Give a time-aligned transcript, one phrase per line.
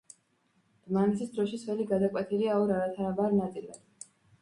[0.87, 4.13] დმანისის დროშის ველი გადაკვეთილია ორ არათანაბარ ნაწილად.